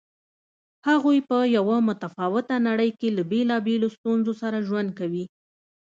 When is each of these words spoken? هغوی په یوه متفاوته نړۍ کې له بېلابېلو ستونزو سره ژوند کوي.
هغوی 0.87 1.19
په 1.29 1.37
یوه 1.57 1.77
متفاوته 1.87 2.55
نړۍ 2.67 2.89
کې 2.99 3.07
له 3.17 3.23
بېلابېلو 3.31 3.87
ستونزو 3.97 4.33
سره 4.41 4.65
ژوند 4.67 4.89
کوي. 4.99 5.25